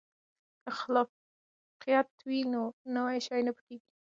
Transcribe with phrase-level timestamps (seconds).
[0.61, 2.63] که خلاقیت وي نو
[2.95, 3.89] نوی شی نه پټیږي.